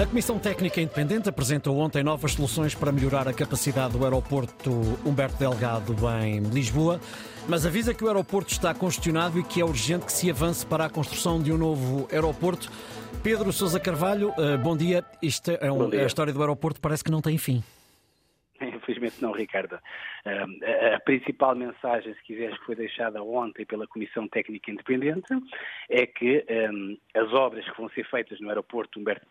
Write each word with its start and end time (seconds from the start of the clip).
A 0.00 0.06
Comissão 0.06 0.38
Técnica 0.38 0.80
Independente 0.80 1.28
apresentou 1.28 1.76
ontem 1.76 2.04
novas 2.04 2.34
soluções 2.34 2.72
para 2.72 2.92
melhorar 2.92 3.26
a 3.26 3.32
capacidade 3.32 3.98
do 3.98 4.04
aeroporto 4.04 4.70
Humberto 5.04 5.36
Delgado 5.36 5.92
em 6.22 6.38
Lisboa, 6.38 7.00
mas 7.48 7.66
avisa 7.66 7.92
que 7.92 8.04
o 8.04 8.06
aeroporto 8.06 8.52
está 8.52 8.72
congestionado 8.72 9.40
e 9.40 9.42
que 9.42 9.60
é 9.60 9.64
urgente 9.64 10.06
que 10.06 10.12
se 10.12 10.30
avance 10.30 10.64
para 10.64 10.84
a 10.84 10.88
construção 10.88 11.42
de 11.42 11.52
um 11.52 11.58
novo 11.58 12.06
aeroporto. 12.12 12.70
Pedro 13.24 13.52
Sousa 13.52 13.80
Carvalho, 13.80 14.32
eh, 14.38 14.56
bom 14.56 14.76
dia. 14.76 15.04
Isto 15.20 15.50
é 15.50 15.70
um, 15.72 15.90
dia. 15.90 16.04
a 16.04 16.06
história 16.06 16.32
do 16.32 16.40
aeroporto 16.40 16.80
parece 16.80 17.02
que 17.02 17.10
não 17.10 17.20
tem 17.20 17.36
fim. 17.36 17.60
Infelizmente 18.62 19.20
não, 19.20 19.32
Ricardo. 19.32 19.80
A, 20.24 20.94
a 20.94 21.00
principal 21.00 21.56
mensagem, 21.56 22.14
se 22.14 22.22
quiseres, 22.22 22.56
que 22.60 22.66
foi 22.66 22.76
deixada 22.76 23.20
ontem 23.20 23.66
pela 23.66 23.84
Comissão 23.88 24.28
Técnica 24.28 24.70
Independente 24.70 25.26
é 25.90 26.06
que 26.06 26.46
um, 26.72 26.96
as 27.16 27.32
obras 27.32 27.68
que 27.68 27.76
vão 27.76 27.90
ser 27.90 28.08
feitas 28.08 28.38
no 28.40 28.48
aeroporto 28.48 29.00
Humberto 29.00 29.26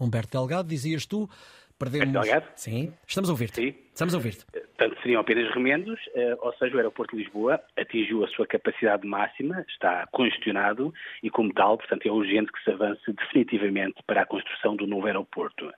Humberto 0.00 0.38
Delgado, 0.38 0.68
dizias 0.68 1.06
tu, 1.06 1.28
perdemos... 1.78 2.08
Humberto 2.08 2.26
Delgado? 2.26 2.52
Sim, 2.56 2.92
estamos 3.06 3.28
a 3.28 3.32
ouvir-te. 3.32 3.60
Sim. 3.60 3.74
Estamos 3.92 4.14
a 4.14 4.16
ouvir-te. 4.16 4.44
Portanto, 4.46 5.02
seriam 5.02 5.20
apenas 5.20 5.52
remendos, 5.52 6.00
eh, 6.14 6.36
ou 6.40 6.52
seja, 6.54 6.74
o 6.74 6.78
aeroporto 6.78 7.14
de 7.14 7.22
Lisboa 7.22 7.60
atingiu 7.76 8.24
a 8.24 8.28
sua 8.28 8.46
capacidade 8.46 9.06
máxima, 9.06 9.64
está 9.68 10.06
congestionado 10.10 10.92
e, 11.22 11.28
como 11.28 11.52
tal, 11.52 11.76
portanto, 11.76 12.06
é 12.06 12.10
urgente 12.10 12.50
que 12.50 12.64
se 12.64 12.70
avance 12.70 13.02
definitivamente 13.12 14.02
para 14.06 14.22
a 14.22 14.26
construção 14.26 14.74
do 14.76 14.86
novo 14.86 15.06
aeroporto. 15.06 15.70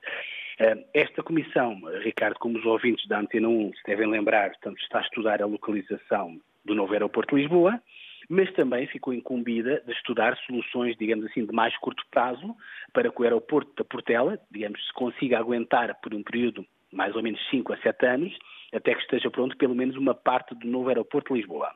Eh, 0.60 0.84
Esta 0.94 1.22
comissão, 1.22 1.80
Ricardo, 2.04 2.38
como 2.38 2.58
os 2.58 2.64
ouvintes 2.64 3.06
da 3.08 3.18
Antena 3.18 3.48
1 3.48 3.72
se 3.74 3.82
devem 3.86 4.08
lembrar, 4.08 4.50
portanto, 4.50 4.80
está 4.80 5.00
a 5.00 5.02
estudar 5.02 5.42
a 5.42 5.46
localização 5.46 6.40
do 6.64 6.74
novo 6.76 6.92
aeroporto 6.92 7.34
de 7.34 7.42
Lisboa, 7.42 7.82
mas 8.28 8.52
também 8.52 8.86
ficou 8.86 9.12
incumbida 9.12 9.82
de 9.86 9.92
estudar 9.92 10.36
soluções, 10.46 10.96
digamos 10.96 11.26
assim, 11.26 11.44
de 11.44 11.52
mais 11.52 11.76
curto 11.78 12.02
prazo 12.10 12.56
para 12.92 13.10
que 13.10 13.20
o 13.20 13.24
aeroporto 13.24 13.72
da 13.76 13.84
Portela, 13.84 14.38
digamos, 14.50 14.84
se 14.86 14.92
consiga 14.92 15.38
aguentar 15.38 15.94
por 16.00 16.14
um 16.14 16.22
período 16.22 16.66
mais 16.92 17.16
ou 17.16 17.22
menos 17.22 17.40
5 17.50 17.72
a 17.72 17.76
7 17.78 18.06
anos, 18.06 18.38
até 18.72 18.94
que 18.94 19.00
esteja 19.00 19.30
pronto 19.30 19.56
pelo 19.56 19.74
menos 19.74 19.96
uma 19.96 20.14
parte 20.14 20.54
do 20.54 20.66
novo 20.66 20.88
aeroporto 20.88 21.32
de 21.32 21.40
Lisboa. 21.40 21.72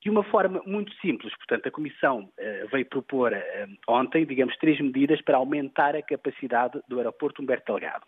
De 0.00 0.10
uma 0.10 0.22
forma 0.22 0.62
muito 0.64 0.94
simples, 1.00 1.36
portanto, 1.36 1.66
a 1.66 1.70
Comissão 1.72 2.30
eh, 2.38 2.66
veio 2.70 2.86
propor 2.86 3.32
eh, 3.32 3.66
ontem, 3.88 4.24
digamos, 4.24 4.56
três 4.58 4.80
medidas 4.80 5.20
para 5.22 5.36
aumentar 5.36 5.96
a 5.96 6.02
capacidade 6.02 6.80
do 6.88 6.98
aeroporto 6.98 7.42
Humberto 7.42 7.72
Delgado. 7.72 8.06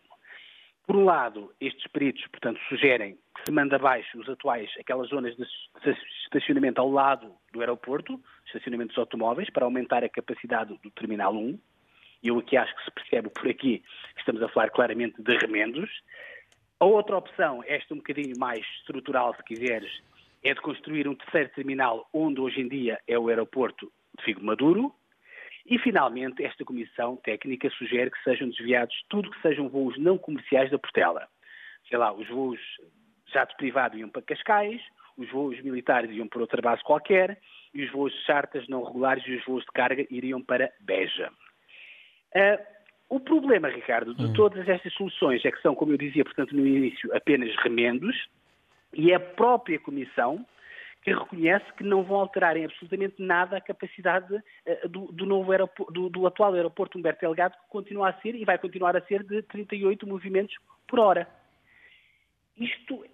Por 0.86 0.96
um 0.96 1.04
lado, 1.04 1.52
estes 1.60 1.86
peritos, 1.92 2.24
portanto, 2.28 2.60
sugerem 2.68 3.18
que 3.36 3.44
se 3.44 3.52
manda 3.52 3.76
abaixo 3.76 4.18
os 4.18 4.28
atuais, 4.28 4.70
aquelas 4.78 5.08
zonas 5.08 5.36
de 5.36 5.44
estacionamento 6.30 6.80
ao 6.80 6.90
lado 6.90 7.34
do 7.52 7.60
aeroporto, 7.60 8.20
estacionamentos 8.46 8.96
automóveis, 8.96 9.50
para 9.50 9.64
aumentar 9.64 10.04
a 10.04 10.08
capacidade 10.08 10.78
do 10.82 10.90
Terminal 10.92 11.34
1. 11.34 11.58
E 12.22 12.28
eu 12.28 12.38
aqui 12.38 12.56
acho 12.56 12.74
que 12.76 12.84
se 12.84 12.90
percebe 12.92 13.28
por 13.30 13.48
aqui 13.48 13.82
que 14.14 14.20
estamos 14.20 14.42
a 14.42 14.48
falar 14.48 14.70
claramente 14.70 15.20
de 15.20 15.36
remendos. 15.36 15.90
A 16.78 16.84
outra 16.84 17.16
opção, 17.16 17.64
esta 17.66 17.94
um 17.94 17.98
bocadinho 17.98 18.38
mais 18.38 18.64
estrutural, 18.78 19.34
se 19.34 19.42
quiseres, 19.42 19.90
é 20.42 20.54
de 20.54 20.60
construir 20.60 21.08
um 21.08 21.14
terceiro 21.14 21.50
terminal 21.50 22.08
onde 22.12 22.40
hoje 22.40 22.60
em 22.60 22.68
dia 22.68 22.98
é 23.06 23.18
o 23.18 23.28
aeroporto 23.28 23.90
de 24.16 24.24
Figo 24.24 24.44
Maduro. 24.44 24.94
E, 25.66 25.78
finalmente, 25.78 26.42
esta 26.42 26.64
comissão 26.64 27.16
técnica 27.16 27.68
sugere 27.70 28.10
que 28.10 28.22
sejam 28.22 28.48
desviados 28.48 28.94
tudo 29.08 29.30
que 29.30 29.42
sejam 29.42 29.68
voos 29.68 29.98
não 29.98 30.16
comerciais 30.16 30.70
da 30.70 30.78
Portela. 30.78 31.28
Sei 31.88 31.98
lá, 31.98 32.12
os 32.12 32.26
voos 32.28 32.58
jatos 33.26 33.56
privados 33.56 33.98
iam 33.98 34.08
para 34.08 34.22
Cascais, 34.22 34.80
os 35.20 35.30
voos 35.30 35.60
militares 35.60 36.10
iam 36.10 36.26
para 36.26 36.40
outra 36.40 36.62
base 36.62 36.82
qualquer, 36.82 37.38
e 37.74 37.84
os 37.84 37.92
voos 37.92 38.12
chartas 38.24 38.66
não 38.68 38.82
regulares 38.82 39.22
e 39.26 39.36
os 39.36 39.44
voos 39.44 39.62
de 39.64 39.70
carga 39.72 40.06
iriam 40.10 40.42
para 40.42 40.72
Beja. 40.80 41.30
Uh, 42.34 42.80
o 43.10 43.20
problema, 43.20 43.68
Ricardo, 43.68 44.14
de 44.14 44.32
todas 44.32 44.66
estas 44.68 44.92
soluções 44.94 45.44
é 45.44 45.50
que 45.50 45.60
são, 45.60 45.74
como 45.74 45.92
eu 45.92 45.98
dizia, 45.98 46.24
portanto, 46.24 46.56
no 46.56 46.66
início, 46.66 47.14
apenas 47.14 47.54
remendos, 47.56 48.16
e 48.94 49.12
é 49.12 49.16
a 49.16 49.20
própria 49.20 49.78
Comissão 49.78 50.44
que 51.02 51.12
reconhece 51.12 51.64
que 51.74 51.84
não 51.84 52.02
vão 52.02 52.20
alterar 52.20 52.56
em 52.56 52.64
absolutamente 52.64 53.22
nada 53.22 53.56
a 53.56 53.60
capacidade 53.60 54.34
uh, 54.34 54.88
do, 54.88 55.12
do, 55.12 55.26
novo 55.26 55.52
do, 55.90 56.08
do, 56.08 56.26
atual 56.26 56.54
aeroporto 56.54 56.96
Humberto 56.96 57.20
Delgado, 57.20 57.54
que 57.54 57.68
continua 57.68 58.08
a 58.08 58.20
ser 58.20 58.34
e 58.34 58.44
vai 58.44 58.56
continuar 58.56 58.96
a 58.96 59.02
ser 59.02 59.22
de 59.22 59.42
38 59.42 60.06
movimentos 60.06 60.56
por 60.88 60.98
hora. 60.98 61.28
Isto 62.56 63.04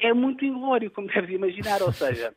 é 0.00 0.12
muito 0.12 0.44
inglório, 0.44 0.90
como 0.90 1.08
deves 1.12 1.30
imaginar, 1.30 1.82
ou 1.82 1.92
seja, 1.92 2.34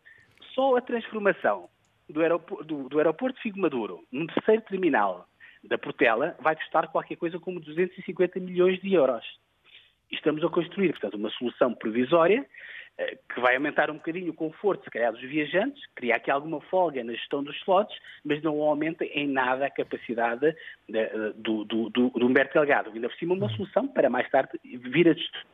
só 0.54 0.76
a 0.76 0.82
transformação 0.82 1.70
do 2.10 2.22
aeroporto, 2.22 2.64
do, 2.64 2.90
do 2.90 2.98
aeroporto 2.98 3.38
de 3.38 3.44
Figo 3.44 3.60
Maduro 3.60 4.04
num 4.12 4.28
terceiro 4.28 4.62
terminal 4.64 5.28
da 5.64 5.78
Portela 5.78 6.36
vai 6.42 6.56
custar 6.56 6.92
qualquer 6.92 7.16
coisa 7.16 7.40
como 7.40 7.60
250 7.60 8.40
milhões 8.40 8.80
de 8.82 8.94
euros. 8.94 9.26
E 10.12 10.16
estamos 10.16 10.44
a 10.44 10.50
construir, 10.50 10.92
portanto, 10.92 11.16
uma 11.16 11.30
solução 11.32 11.74
provisória 11.74 12.46
eh, 12.98 13.18
que 13.34 13.40
vai 13.40 13.56
aumentar 13.56 13.90
um 13.90 13.96
bocadinho 13.96 14.32
o 14.32 14.36
conforto, 14.36 14.84
se 14.84 14.92
calhar, 14.92 15.12
dos 15.12 15.22
viajantes, 15.22 15.82
criar 15.96 16.18
aqui 16.18 16.30
alguma 16.30 16.62
folga 16.62 17.04
na 17.04 17.14
gestão 17.14 17.44
dos 17.44 17.56
slots, 17.58 17.98
mas 18.24 18.42
não 18.44 18.62
aumenta 18.62 19.06
em 19.06 19.28
nada 19.28 19.66
a 19.66 19.72
capacidade 19.72 20.56
eh, 20.94 21.34
do, 21.36 21.64
do, 21.64 21.90
do, 21.90 22.10
do 22.10 22.26
Humberto 22.26 22.54
Delgado. 22.54 22.92
Ainda 22.92 23.10
por 23.10 23.18
cima, 23.18 23.34
uma 23.34 23.50
solução 23.50 23.88
para 23.88 24.10
mais 24.10 24.30
tarde 24.30 24.60
vir 24.64 25.10
a 25.10 25.14
destruir. 25.14 25.46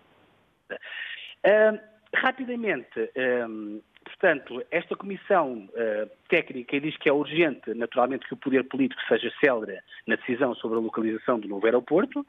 Uh, 1.46 1.80
rapidamente, 2.14 3.00
uh, 3.00 3.84
portanto, 4.04 4.64
esta 4.72 4.96
comissão 4.96 5.70
uh, 5.70 6.10
técnica 6.28 6.80
diz 6.80 6.98
que 6.98 7.10
é 7.10 7.14
urgente, 7.14 7.74
naturalmente, 7.74 8.28
que 8.28 8.34
o 8.34 8.38
poder 8.38 8.64
político 8.66 9.02
seja 9.08 9.32
célere 9.40 9.80
na 10.08 10.16
decisão 10.16 10.56
sobre 10.56 10.78
a 10.78 10.82
localização 10.82 11.40
do 11.40 11.48
novo 11.48 11.66
aeroporto. 11.66 12.26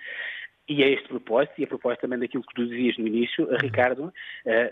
E 0.69 0.85
é 0.85 0.91
este 0.91 1.09
propósito, 1.09 1.55
e 1.59 1.65
a 1.65 1.67
propósito 1.67 2.03
também 2.03 2.19
daquilo 2.19 2.45
que 2.45 2.55
tu 2.55 2.65
dizias 2.65 2.97
no 2.97 3.05
início, 3.05 3.49
Ricardo, 3.57 4.13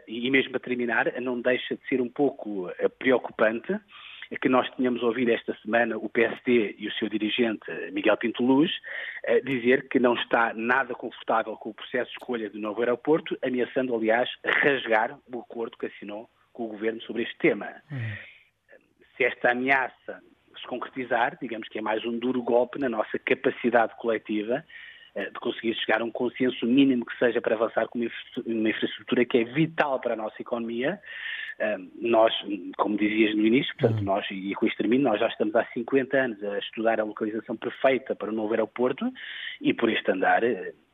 e 0.06 0.30
mesmo 0.30 0.52
para 0.52 0.60
terminar, 0.60 1.12
não 1.20 1.40
deixa 1.40 1.74
de 1.74 1.88
ser 1.88 2.00
um 2.00 2.08
pouco 2.08 2.70
preocupante 3.00 3.72
é 3.72 3.80
que 4.36 4.48
nós 4.48 4.68
tínhamos 4.76 5.02
ouvido 5.02 5.30
esta 5.30 5.56
semana 5.62 5.96
o 5.96 6.08
PSD 6.08 6.76
e 6.78 6.86
o 6.86 6.92
seu 6.92 7.08
dirigente 7.08 7.64
Miguel 7.92 8.16
Pinto 8.16 8.42
Luz 8.42 8.70
dizer 9.44 9.88
que 9.88 9.98
não 9.98 10.14
está 10.14 10.52
nada 10.54 10.94
confortável 10.94 11.56
com 11.56 11.70
o 11.70 11.74
processo 11.74 12.10
de 12.10 12.18
escolha 12.18 12.50
do 12.50 12.58
novo 12.58 12.80
aeroporto, 12.80 13.38
ameaçando, 13.42 13.94
aliás, 13.94 14.28
rasgar 14.44 15.18
o 15.32 15.40
acordo 15.40 15.78
que 15.78 15.86
assinou 15.86 16.28
com 16.52 16.64
o 16.64 16.68
governo 16.68 17.00
sobre 17.02 17.22
este 17.22 17.38
tema. 17.38 17.66
Uhum. 17.90 18.16
Se 19.16 19.24
esta 19.24 19.52
ameaça 19.52 20.20
se 20.60 20.66
concretizar, 20.66 21.38
digamos 21.40 21.68
que 21.68 21.78
é 21.78 21.82
mais 21.82 22.04
um 22.04 22.18
duro 22.18 22.42
golpe 22.42 22.78
na 22.78 22.88
nossa 22.88 23.18
capacidade 23.18 23.94
coletiva 23.96 24.64
de 25.16 25.40
conseguir 25.40 25.74
chegar 25.74 26.00
a 26.00 26.04
um 26.04 26.12
consenso 26.12 26.64
mínimo 26.64 27.04
que 27.04 27.18
seja 27.18 27.40
para 27.40 27.56
avançar 27.56 27.88
com 27.88 27.98
uma 27.98 28.70
infraestrutura 28.70 29.24
que 29.24 29.38
é 29.38 29.44
vital 29.44 29.98
para 30.00 30.12
a 30.14 30.16
nossa 30.16 30.40
economia. 30.40 31.00
Nós, 32.00 32.32
como 32.76 32.96
dizias 32.96 33.34
no 33.34 33.44
início, 33.44 33.74
portanto, 33.76 34.02
nós, 34.02 34.24
e 34.30 34.54
com 34.54 34.66
isto 34.66 34.76
termino, 34.76 35.04
nós 35.04 35.18
já 35.18 35.26
estamos 35.26 35.54
há 35.56 35.64
50 35.74 36.16
anos 36.16 36.44
a 36.44 36.58
estudar 36.58 37.00
a 37.00 37.04
localização 37.04 37.56
perfeita 37.56 38.14
para 38.14 38.30
o 38.30 38.32
novo 38.32 38.52
aeroporto 38.52 39.10
e 39.60 39.74
por 39.74 39.90
este 39.90 40.10
andar 40.10 40.42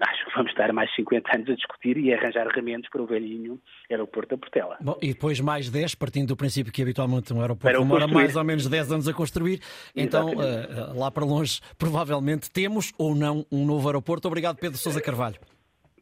acho 0.00 0.24
que 0.24 0.34
vamos 0.34 0.50
estar 0.50 0.72
mais 0.72 0.92
50 0.94 1.36
anos 1.36 1.48
a 1.50 1.54
discutir 1.54 1.96
e 1.98 2.12
a 2.12 2.18
arranjar 2.18 2.46
remendos 2.48 2.88
para 2.90 3.02
o 3.02 3.06
velhinho 3.06 3.60
aeroporto 3.90 4.30
da 4.30 4.38
Portela. 4.38 4.76
Bom, 4.80 4.98
e 5.00 5.08
depois 5.08 5.40
mais 5.40 5.70
10, 5.70 5.94
partindo 5.94 6.28
do 6.28 6.36
princípio 6.36 6.72
que 6.72 6.82
habitualmente 6.82 7.32
um 7.32 7.40
aeroporto 7.40 7.78
demora 7.78 8.06
mais 8.06 8.34
ou 8.36 8.44
menos 8.44 8.66
10 8.66 8.92
anos 8.92 9.08
a 9.08 9.12
construir, 9.12 9.60
então 9.94 10.30
uh, 10.30 10.98
lá 10.98 11.10
para 11.10 11.24
longe 11.24 11.60
provavelmente 11.78 12.50
temos 12.50 12.92
ou 12.98 13.14
não 13.14 13.46
um 13.50 13.64
novo 13.64 13.88
aeroporto. 13.88 14.26
Obrigado 14.28 14.56
Pedro 14.56 14.78
Sousa 14.78 15.00
Carvalho. 15.00 15.38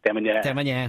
Até 0.03 0.11
amanhã. 0.11 0.39
Até 0.39 0.51
amanhã. 0.51 0.81